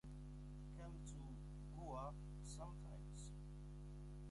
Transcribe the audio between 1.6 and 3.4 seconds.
Goa sometimes.